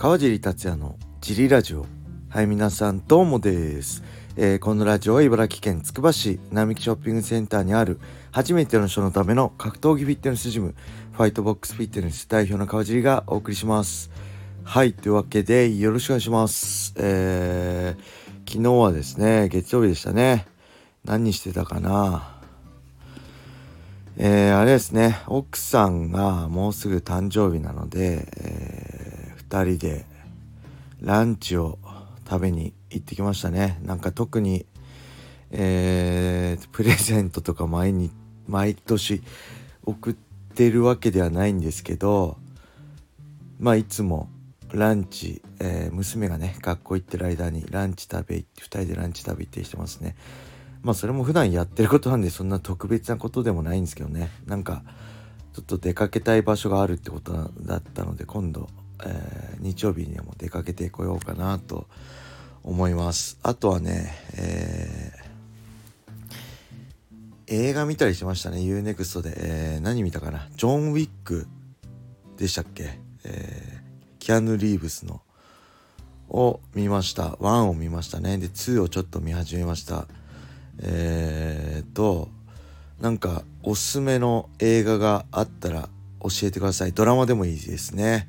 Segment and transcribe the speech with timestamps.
[0.00, 1.84] 川尻達也のジリラジオ。
[2.30, 4.02] はい皆さんどうもです、
[4.34, 8.00] えー、このラジオは茨城県つくば市並木ショッピングセンターにある
[8.32, 10.74] 初めての人のための格闘技フィットネスジム
[11.12, 14.10] ファイトボックスフィットネス代表の川尻がお送りします。
[14.64, 16.94] はいというわけでよろしくお願いします。
[16.96, 20.46] えー、昨日はですね月曜日でしたね。
[21.04, 22.40] 何してたかな。
[24.16, 28.89] えー、あれですね奥さんがもうすぐ誕生日なので、えー
[29.50, 30.04] 2人で
[31.00, 31.78] ランチを
[32.28, 33.80] 食べに行ってきましたね。
[33.82, 34.64] なんか特に、
[35.50, 38.12] えー、プレゼントとか毎日
[38.46, 39.22] 毎年
[39.84, 40.14] 送っ
[40.54, 42.36] てるわけではないんですけど
[43.58, 44.28] まあいつも
[44.72, 50.14] ランチ、えー、娘がね学校行ってる間にランチ食べ行って2人でランチ食べ行ってしてますね。
[50.82, 54.30] まあそれも普段やってることなんでそんな特別なことでもないんですけどね。
[54.46, 54.82] なんか
[55.52, 58.68] ちょっと出かけたい場所があるってことだったので今度
[59.04, 61.86] えー、日曜日にも出かけてこようかなと
[62.62, 63.38] 思います。
[63.42, 68.58] あとはね、えー、映画見たりしましたね。
[68.58, 70.48] UNEXT で、えー、何見たかな？
[70.56, 71.46] ジョン・ウィック
[72.36, 75.22] でしたっけ、えー、キアヌ・リーブスの
[76.28, 77.30] を見ました。
[77.40, 78.38] 1を見ましたね。
[78.38, 80.06] で2をちょっと見始めました。
[80.82, 82.28] えー、と
[83.00, 85.88] なんかおすすめの映画があったら
[86.22, 86.92] 教えてください。
[86.92, 88.28] ドラマでもいいですね。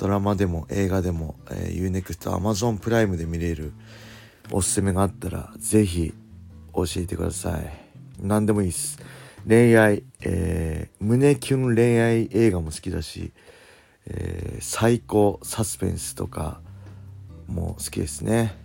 [0.00, 3.74] ドラマでも映画でも、えー、UNEXT、Amazon プライムで見れる
[4.50, 6.14] おすすめがあったら、ぜひ
[6.72, 7.70] 教えてください。
[8.18, 8.98] 何でもいいです。
[9.46, 13.32] 恋愛、えー、胸キュン恋愛映画も好きだし、
[14.06, 16.62] えー、最高サスペンスとか
[17.46, 18.56] も好きですね。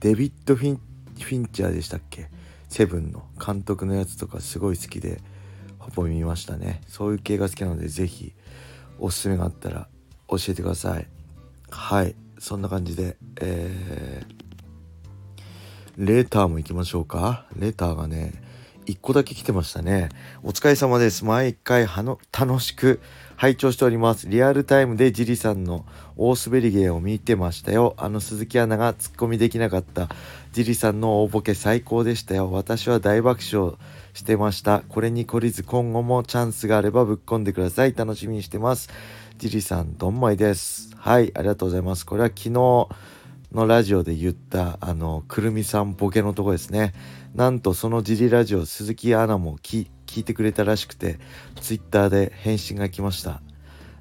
[0.00, 2.28] デビッド・フィンフィンチャーでしたっけ？
[2.68, 5.22] セブンの監督のやつとかすごい好きで
[5.78, 6.82] ほぼ見ましたね。
[6.86, 8.34] そういう系が好きなのでぜひ
[8.98, 9.88] おすすめがあったら
[10.28, 11.06] 教えてください。
[11.70, 12.14] はい。
[12.38, 17.46] そんな感じでえー、レーターも行きましょうか。
[17.56, 18.42] レターがね
[18.86, 20.08] 1個だけ来てましたね。
[20.42, 21.24] お疲れ様です。
[21.24, 23.00] 毎回はの楽しく
[23.36, 24.28] 拝聴しております。
[24.28, 25.86] リアルタイムでジリさんの
[26.16, 27.94] 大滑り芸を見てましたよ。
[27.96, 30.08] あの鈴木アナがツッコミできなかった。
[30.52, 32.50] ジリさんの大ボケ最高でしたよ。
[32.50, 33.76] 私は大爆笑
[34.14, 34.82] してました。
[34.88, 37.94] これに懲りず今後もチャンスがあればぶっ込んでください。
[37.94, 38.90] 楽しみにしてます。
[39.42, 40.94] ジリさん、どんまいです。
[40.96, 42.06] はい、ありがとうございます。
[42.06, 42.88] これは昨日の
[43.66, 46.94] ラジオで言った、あの、くるみさんボケのとこですね。
[47.34, 51.18] なんとそのジリラジオ、鈴木アナも聞いてくれたらしくて、
[51.60, 53.42] ツイッターで返信が来ました。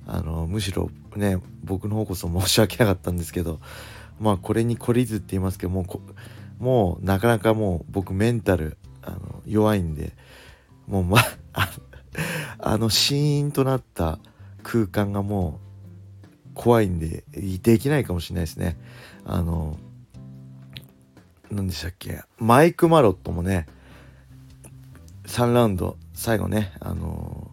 [0.06, 3.59] あの、むしろね、僕の方こそ申し訳なかったんですけど、
[4.19, 5.88] まあ、これに懲りずって言いますけど、も
[6.59, 10.13] う、もう、なかなかもう、僕メンタル、あの、弱いんで、
[10.85, 11.18] もう、ま、
[12.59, 14.19] あの、シーンとなった、
[14.63, 15.59] 空間がも
[16.51, 18.77] う怖いんでできないかもしれないですね。
[19.25, 19.77] あの
[21.49, 22.22] 何でしたっけ。
[22.38, 23.67] マイク・マロットもね
[25.25, 27.51] 3ラウンド最後ねあの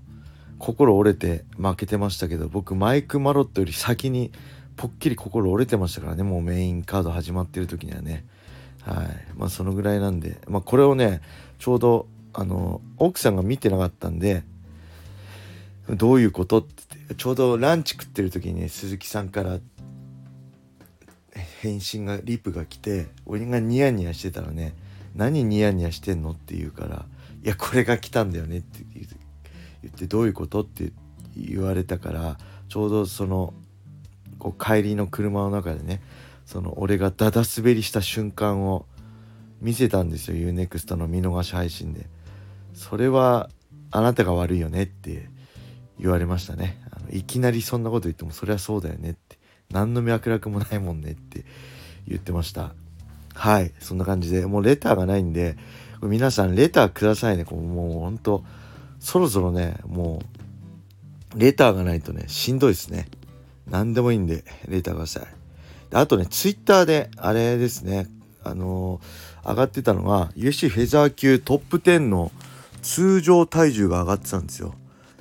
[0.58, 4.32] 心折れて負けてましたけど僕マイク・マロットより先に
[4.76, 8.24] ぽっきり心折れてましたからねもうメインカード始まってる時にはね。
[8.82, 9.06] はい。
[9.36, 11.20] まあそのぐらいなんでまあこれをね
[11.58, 14.42] ちょうどあの奥さんが見てなかったんで
[15.90, 19.58] どういうことってちょうどランチ食ってる時にね鈴木さんから
[21.62, 24.74] 返信がリプが来て俺がニヤニヤしてたらね
[25.14, 27.06] 「何ニヤニヤしてんの?」って言うから
[27.42, 30.92] 「いやこれが来たんだよね」って言って「どういうこと?」って
[31.36, 33.54] 言われたからちょうどその
[34.38, 36.02] こう帰りの車の中でね
[36.44, 38.86] その俺がダダ滑りした瞬間を
[39.60, 42.06] 見せたんですよ UNEXT の見逃し配信で。
[42.74, 43.50] それは
[43.90, 45.28] あなたが悪いよねって
[45.98, 46.80] 言われましたね
[47.12, 49.38] いきなりそんなこと言ってもそりゃそうだよねって。
[49.70, 51.44] 何の脈絡もないもんねって
[52.06, 52.72] 言ってました。
[53.34, 53.72] はい。
[53.80, 54.46] そんな感じで。
[54.46, 55.56] もうレターがないんで
[56.02, 57.44] 皆さんレターくださいね。
[57.44, 58.44] こうもうほんと
[59.00, 60.22] そろそろねも
[61.34, 63.08] うレターがないとねしんどいですね。
[63.68, 65.26] 何でもいいんでレターください。
[65.92, 68.06] あとねツイッターであれですね
[68.42, 72.30] あのー、上がってたのが UFC フェザー級トップ10の
[72.82, 74.74] 通常体重が上がってたんですよ。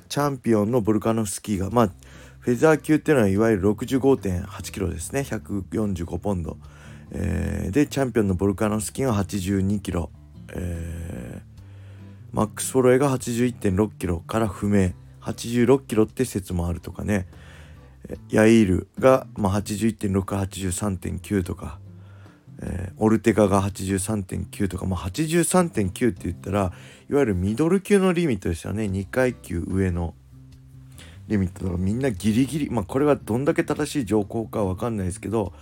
[0.07, 1.89] チャンピオンのボルカノフスキーがまあ
[2.39, 5.21] フェザー級っていうのはいわゆる65.8キロですね。
[5.21, 6.57] 145ポンド、
[7.11, 10.09] えー、でチャンピオンのボルカノフスキーが82キロ、
[10.53, 14.91] えー、マックス・フォロエが81.6キロから不明。
[15.27, 17.27] 86キロって説もあるとかね。
[18.29, 21.79] ヤイールが、まあ、81.683.9とか。
[22.61, 26.71] えー、オルテガが83.9とか、まあ、83.9って言ったら
[27.09, 30.15] いわゆるミドル級のリミットですよね2階級上の
[31.27, 35.53] リミットだからみんなギリギリまあこれはどんだけ正しい情報かわかんないですけど、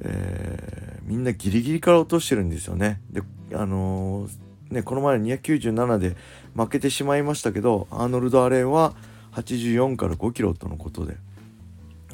[0.00, 3.00] えー、みんなギリギリから落としてるんですよね。
[3.10, 3.22] で
[3.54, 6.16] あのー、ねこの前297で
[6.54, 8.94] 負けてしまいましたけどアーノルド・アレンは
[9.32, 11.16] 84から5キロとのことで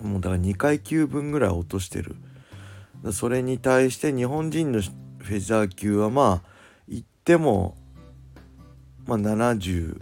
[0.02, 2.16] もうだから2階級分ぐらい落としてる
[3.10, 6.48] それに対して日本人のフェザー級はまあ
[6.88, 7.76] 言っても
[9.06, 10.00] まあ77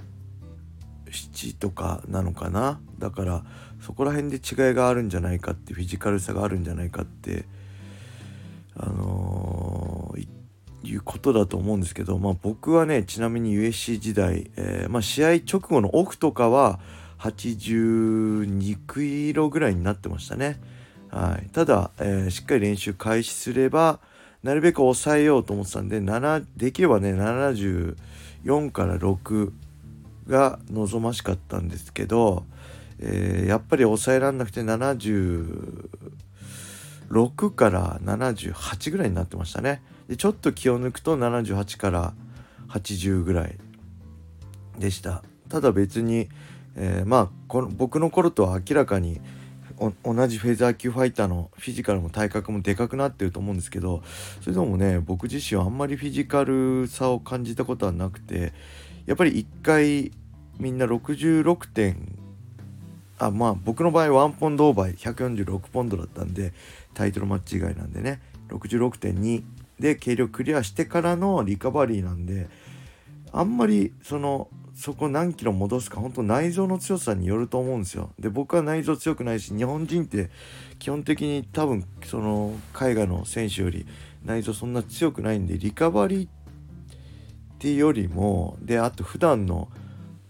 [1.59, 3.45] とかなのかなだから
[3.81, 7.47] そこら辺で違いがあるんじゃないかってフィジカルさがあるんじゃないかって
[8.77, 10.27] あのー、
[10.89, 16.81] いうことだと思うんですけど、まあ、僕はねちなみに USC 時代、えー、まあ、試合直後のオフとかは
[17.19, 20.59] 82キロぐらいになってましたね。
[21.11, 23.99] はい、ただ、えー、しっかり練習開始すれば
[24.45, 27.97] なるべく抑えようと思ってたんで7できればね74
[28.71, 29.51] から6
[30.29, 32.45] が望ましかったんですけど、
[33.01, 39.83] えー、やっぱり抑えられなくて76から78ぐらいになってましたね。
[40.09, 42.15] でちょっと気を抜くと78から
[42.69, 43.59] 80ぐらい
[44.79, 45.23] でした。
[45.49, 46.29] ただ別に、
[46.77, 49.21] えー、まあこの僕の頃とは明らかに
[50.05, 54.03] 同じフェザー級ファイターのフィジカルも体格もでかくなってると思うんですけど
[54.43, 58.53] それでもね僕自身はあんまりフィジカルさを感じたことはなくて
[59.07, 60.13] やっぱり1回
[60.59, 62.19] みんな66点
[63.19, 66.53] あまあ僕の場合ワンポンドオーバー146ポンドだったんで
[66.93, 69.43] タイトルマッチ以外なんでね66.2
[69.79, 72.49] で軽量クリアしてからのリカバリーなんで
[73.33, 74.49] あんまりその
[74.81, 78.15] そこ何キロ戻すか本当内臓の強さによると思うんですよ。
[78.19, 80.31] で僕は内臓強くないし日本人って
[80.79, 83.87] 基本的に多分その海外の選手より
[84.25, 86.31] 内臓そんな強くないんでリカバリーっ
[87.59, 89.69] ていうよりもであと普段の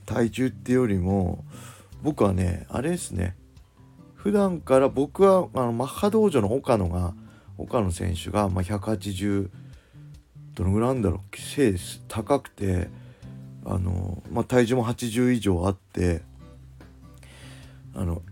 [0.05, 1.45] 体重っていうよりも
[2.03, 3.37] 僕はねあれですね
[4.17, 7.15] 普段から僕はあのマッハ道場の岡野が
[7.57, 9.49] 岡野選手が、まあ、180
[10.55, 11.77] どのぐらいあるんだろう背
[12.09, 12.89] 高くて
[13.65, 16.23] あの、まあ、体重も80以上あって
[17.95, 18.23] あの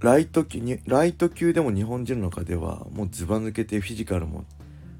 [0.00, 4.44] ライト級にライト級でも日本人の中ではもうずば抜けてフィジカルも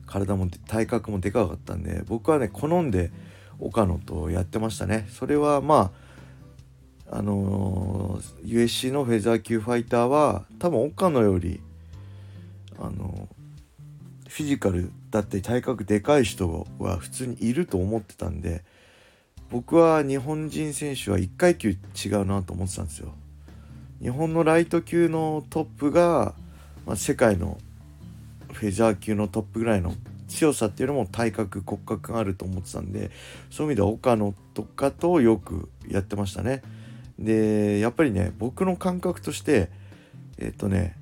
[0.06, 3.10] 体も体格もでかかったんで僕はね好んで
[3.58, 5.06] 岡野とやってましたね。
[5.10, 5.92] それはま
[7.10, 11.60] ああのー、USC のフェザー級ファイターは多分岡野より
[12.78, 13.28] あの
[14.28, 18.64] フィジカルだって体格でかい人は普通にいると思ってたんで
[19.52, 23.12] 僕は日本人選手は1階級違うなと思ってたんですよ。
[24.00, 26.34] 日本のライト級のトップが、
[26.86, 27.58] まあ、世界の
[28.50, 29.94] フェザー級のトップぐらいの
[30.26, 33.10] 強さっていうのも体格骨格があると思ってたんで
[33.50, 36.62] そういう意味では岡野とかとよくやってましたね。
[37.18, 39.68] でやっぱりね僕の感覚として
[40.38, 40.96] えっとね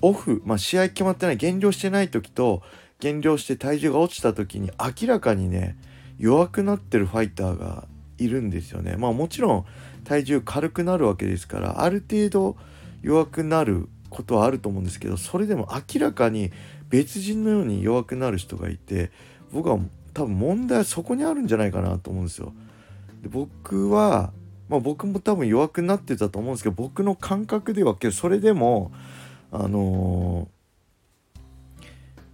[0.00, 2.62] オフ、まあ、試合決まってない減量してない時と
[3.00, 5.76] 減量して体重が落ちた時に明らかにね
[6.22, 8.94] 弱くなってるファイターがいるんですよね。
[8.96, 9.64] まあもちろん
[10.04, 12.56] 体重軽くなるわけですからある程度
[13.02, 16.52] 弱くなることはあると思うんですけどそれでも明らかに
[16.88, 19.10] 別人のように弱くなる人がいて
[19.52, 19.80] 僕は
[20.14, 22.52] 多分問題はそこにあるんじゃないかなと思うんですよ。
[23.22, 24.32] で僕は
[24.68, 28.92] まあ、僕も多分弱くなってたと思うんですけど僕の感覚ではけどそれでも
[29.50, 30.61] あのー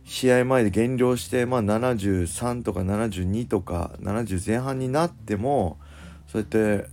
[0.08, 5.78] 試合前で減量して、まあ、73とか72とか70前半になっても
[6.26, 6.88] そうやって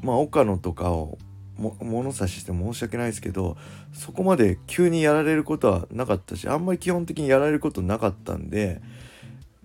[0.00, 1.18] まあ岡野とかを
[1.58, 3.58] 物差しして申し訳ないですけど
[3.92, 8.80] そこまで急にやられることはなかったしあんまり基本的にやられることなかったんで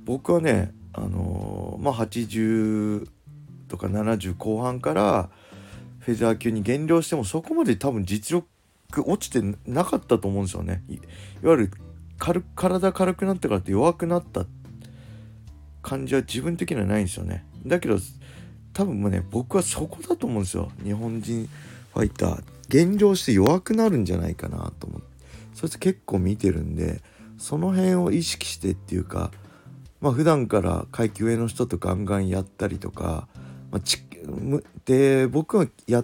[0.04, 3.08] 僕はねあのー、まあ80
[3.70, 5.30] とか70後半から
[6.00, 8.46] フェザー級に減量してもそこまで多分実力
[9.10, 10.84] 落ちてなかったと思うんですよね。
[10.90, 11.72] いわゆる
[12.18, 14.46] 軽体軽くなってからって弱くなった
[15.82, 17.46] 感じは自分的にはないんですよね。
[17.66, 17.98] だけど
[18.74, 20.72] 多分もうね僕はそこだと思うんですよ。
[20.84, 21.50] 日本人
[21.94, 22.56] ファイター。
[22.70, 25.08] 減量して弱くなるんじゃないかなと思って
[25.54, 27.02] そして結構見てるんで
[27.38, 29.32] その辺を意識してっていうか
[30.02, 33.28] まあ普段から階級上の人とガンガンやったりとか、
[33.72, 36.04] まあ、で僕がや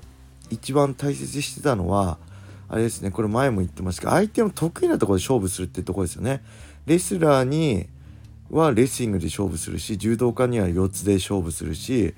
[0.49, 2.17] 一番大切にしてたのは
[2.71, 6.41] あれですねこれ前も言ってましたけど相手の得意なところで勝負するってとこですよね。
[6.85, 7.87] レスラーに
[8.49, 12.13] はレスリングで勝負するし柔道家には四つで勝負するし、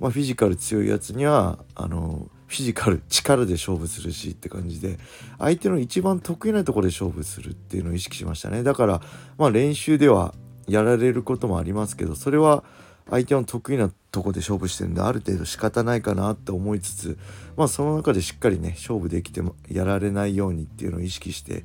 [0.00, 4.98] まあ、フィジカル強いやつにはあのフィジカル力で勝負するしって感じで
[5.38, 8.62] 相手の一番得意なところで勝負するっていうのを意識しましたね。
[8.62, 9.02] だから
[9.36, 10.34] まあ練習では
[10.66, 12.64] やられることもありますけどそれは
[13.10, 17.18] 相手の得意なとこで勝負してるんである程度仕方ないかなって思いつつ
[17.56, 21.64] まあその中でしっかりね勝負できてもやられないようにっていうのを意識して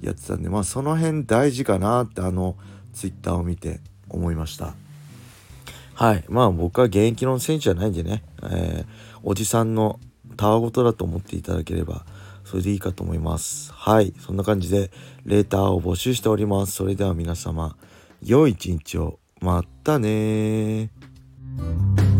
[0.00, 2.56] やってたんでまあその辺大事かなってあの
[2.92, 4.74] ツイッターを見て思いました。
[5.94, 6.24] はい。
[6.28, 8.86] まあ僕は現役の選手じゃないんでね、えー、
[9.22, 10.00] おじさんの
[10.36, 12.04] たわごとだと思っていただければ
[12.44, 13.72] それでいいかと思います。
[13.72, 14.12] はい。
[14.18, 14.90] そんな感じで
[15.24, 16.72] レーターを募集しております。
[16.72, 17.76] それでは皆様
[18.22, 19.18] 良い一日を。
[19.40, 20.90] またね
[21.58, 22.11] Thank you.